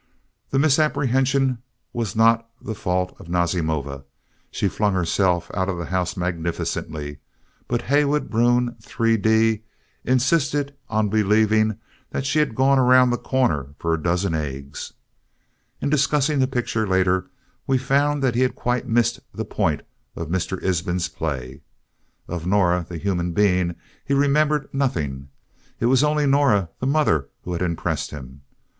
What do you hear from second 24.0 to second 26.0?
he remembered nothing. It